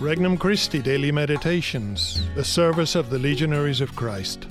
[0.00, 4.46] Regnum Christi Daily Meditations, the service of the Legionaries of Christ.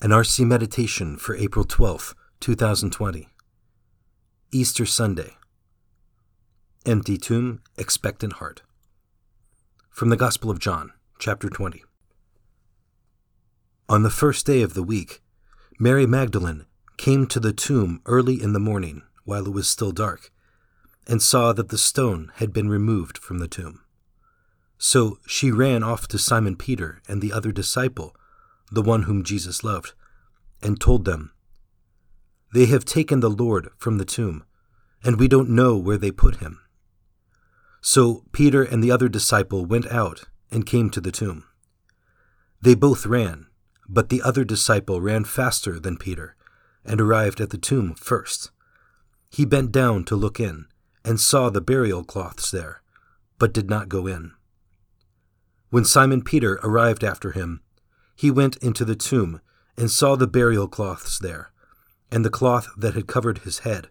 [0.00, 3.28] An RC Meditation for April 12th, 2020.
[4.52, 5.34] Easter Sunday.
[6.86, 8.62] Empty tomb, expectant heart.
[9.90, 11.82] From the Gospel of John, chapter 20.
[13.88, 15.22] On the first day of the week,
[15.80, 16.66] Mary Magdalene
[16.98, 20.30] came to the tomb early in the morning while it was still dark
[21.06, 23.80] and saw that the stone had been removed from the tomb.
[24.78, 28.14] So she ran off to Simon Peter and the other disciple,
[28.70, 29.92] the one whom Jesus loved,
[30.62, 31.32] and told them,
[32.52, 34.44] They have taken the Lord from the tomb,
[35.02, 36.60] and we don't know where they put him.
[37.80, 41.44] So Peter and the other disciple went out and came to the tomb.
[42.62, 43.46] They both ran,
[43.86, 46.34] but the other disciple ran faster than Peter
[46.84, 48.50] and arrived at the tomb first.
[49.30, 50.66] He bent down to look in
[51.04, 52.82] and saw the burial cloths there,
[53.38, 54.32] but did not go in.
[55.70, 57.60] When Simon Peter arrived after him,
[58.16, 59.40] he went into the tomb
[59.76, 61.50] and saw the burial cloths there,
[62.10, 63.88] and the cloth that had covered his head,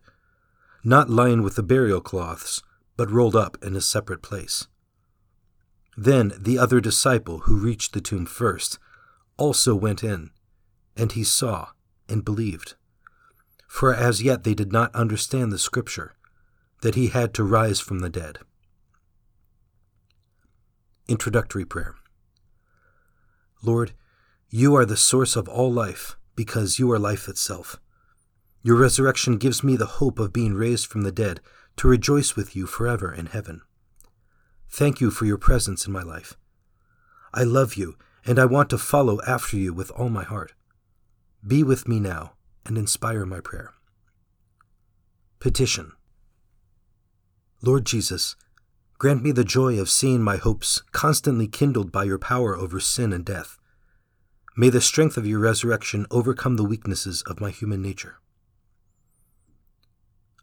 [0.83, 2.61] not lying with the burial cloths,
[2.95, 4.67] but rolled up in a separate place.
[5.95, 8.79] Then the other disciple who reached the tomb first
[9.37, 10.31] also went in,
[10.95, 11.69] and he saw
[12.07, 12.75] and believed.
[13.67, 16.13] For as yet they did not understand the Scripture
[16.83, 18.39] that he had to rise from the dead.
[21.07, 21.95] Introductory Prayer
[23.63, 23.93] Lord,
[24.49, 27.79] you are the source of all life because you are life itself.
[28.61, 31.39] Your resurrection gives me the hope of being raised from the dead
[31.77, 33.61] to rejoice with you forever in heaven.
[34.69, 36.35] Thank you for your presence in my life.
[37.33, 37.95] I love you,
[38.25, 40.53] and I want to follow after you with all my heart.
[41.47, 42.33] Be with me now
[42.65, 43.71] and inspire my prayer.
[45.39, 45.93] Petition
[47.65, 48.35] Lord Jesus,
[48.97, 53.13] grant me the joy of seeing my hopes constantly kindled by your power over sin
[53.13, 53.57] and death.
[54.57, 58.17] May the strength of your resurrection overcome the weaknesses of my human nature.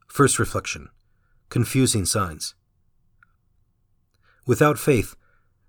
[0.09, 0.89] First reflection
[1.51, 2.55] Confusing signs.
[4.47, 5.15] Without faith,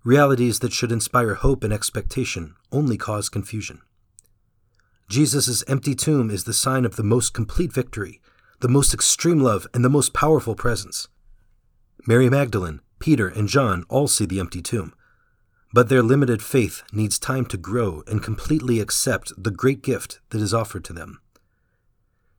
[0.06, 3.81] realities that should inspire hope and expectation only cause confusion.
[5.09, 8.22] Jesus' empty tomb is the sign of the most complete victory,
[8.62, 11.09] the most extreme love, and the most powerful presence.
[12.08, 14.94] Mary Magdalene, Peter, and John all see the empty tomb.
[15.74, 20.42] But their limited faith needs time to grow and completely accept the great gift that
[20.42, 21.22] is offered to them.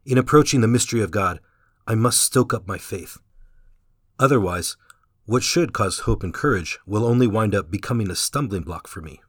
[0.05, 1.41] In approaching the mystery of God,
[1.87, 3.19] I must stoke up my faith.
[4.19, 4.77] Otherwise,
[5.25, 9.01] what should cause hope and courage will only wind up becoming a stumbling block for
[9.01, 9.21] me.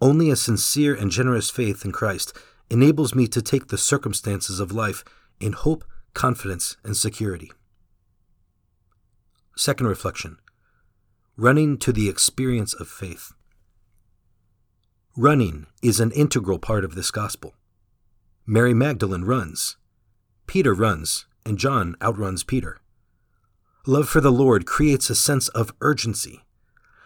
[0.00, 2.36] Only a sincere and generous faith in Christ
[2.68, 5.02] enables me to take the circumstances of life
[5.40, 7.50] in hope, confidence, and security.
[9.56, 10.38] Second reflection
[11.36, 13.32] Running to the experience of faith.
[15.16, 17.54] Running is an integral part of this gospel.
[18.46, 19.76] Mary Magdalene runs,
[20.46, 22.78] Peter runs, and John outruns Peter.
[23.86, 26.44] Love for the Lord creates a sense of urgency.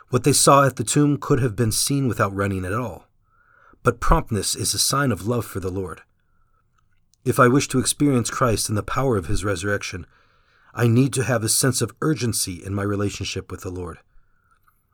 [0.08, 3.08] What they saw at the tomb could have been seen without running at all.
[3.82, 6.00] But promptness is a sign of love for the Lord.
[7.26, 10.06] If I wish to experience Christ and the power of his resurrection,
[10.74, 13.98] I need to have a sense of urgency in my relationship with the Lord.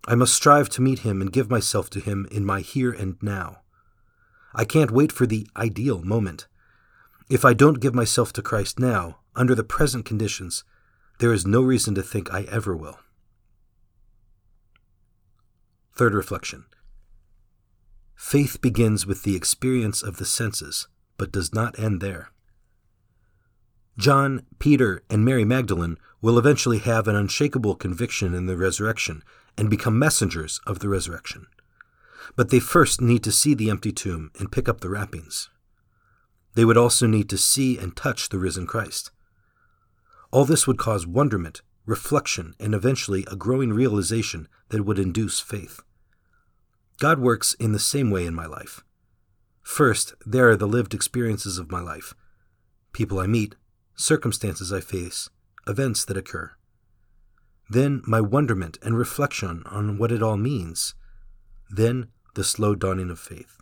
[0.06, 3.16] I must strive to meet Him and give myself to Him in my here and
[3.22, 3.60] now.
[4.54, 6.46] I can't wait for the ideal moment.
[7.28, 10.62] If I don't give myself to Christ now, under the present conditions,
[11.18, 12.98] there is no reason to think I ever will.
[15.96, 16.66] Third reflection
[18.14, 20.86] Faith begins with the experience of the senses,
[21.16, 22.30] but does not end there.
[23.96, 29.22] John, Peter, and Mary Magdalene will eventually have an unshakable conviction in the resurrection
[29.56, 31.46] and become messengers of the resurrection.
[32.36, 35.48] But they first need to see the empty tomb and pick up the wrappings.
[36.54, 39.10] They would also need to see and touch the risen Christ.
[40.32, 45.80] All this would cause wonderment, reflection, and eventually a growing realization that would induce faith.
[46.98, 48.82] God works in the same way in my life.
[49.62, 52.14] First, there are the lived experiences of my life
[52.92, 53.56] people I meet,
[53.96, 55.28] circumstances I face,
[55.66, 56.52] events that occur.
[57.68, 60.94] Then my wonderment and reflection on what it all means.
[61.70, 63.58] Then the slow dawning of faith.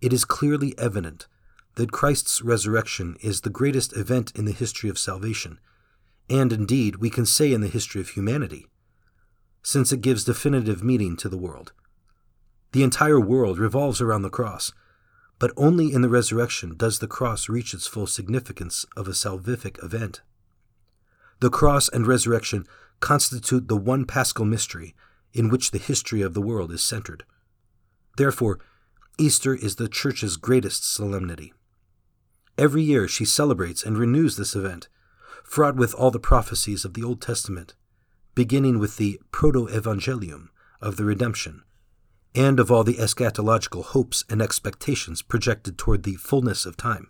[0.00, 1.26] It is clearly evident
[1.76, 5.58] that Christ's resurrection is the greatest event in the history of salvation,
[6.28, 8.66] and indeed we can say in the history of humanity,
[9.62, 11.72] since it gives definitive meaning to the world.
[12.72, 14.72] The entire world revolves around the cross
[15.38, 19.82] but only in the resurrection does the cross reach its full significance of a salvific
[19.84, 20.22] event.
[21.40, 22.66] The cross and resurrection
[23.00, 24.94] constitute the one paschal mystery
[25.34, 27.24] in which the history of the world is centered.
[28.16, 28.58] Therefore,
[29.18, 31.52] Easter is the Church's greatest solemnity.
[32.56, 34.88] Every year she celebrates and renews this event,
[35.44, 37.74] fraught with all the prophecies of the Old Testament,
[38.34, 40.48] beginning with the proto evangelium
[40.80, 41.62] of the redemption,
[42.36, 47.08] and of all the eschatological hopes and expectations projected toward the fullness of time,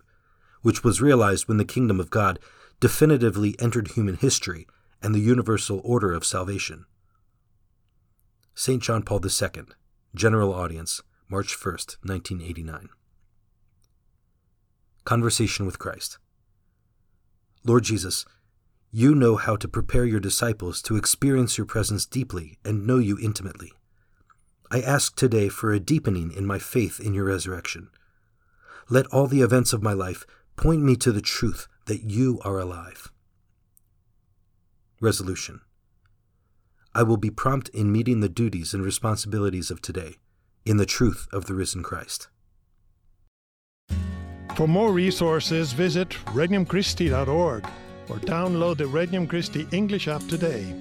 [0.61, 2.39] which was realized when the kingdom of God
[2.79, 4.65] definitively entered human history
[5.03, 6.85] and the universal order of salvation.
[8.55, 8.81] St.
[8.81, 9.65] John Paul II,
[10.15, 12.89] General Audience, March 1, 1989.
[15.03, 16.17] Conversation with Christ.
[17.65, 18.25] Lord Jesus,
[18.91, 23.19] you know how to prepare your disciples to experience your presence deeply and know you
[23.21, 23.73] intimately.
[24.69, 27.89] I ask today for a deepening in my faith in your resurrection.
[28.89, 30.25] Let all the events of my life
[30.57, 33.11] point me to the truth that you are alive.
[34.99, 35.61] Resolution
[36.93, 40.15] I will be prompt in meeting the duties and responsibilities of today
[40.65, 42.27] in the truth of the risen Christ.
[44.55, 47.65] For more resources, visit regnumchristi.org
[48.09, 50.73] or download the Regnum Christi English app today.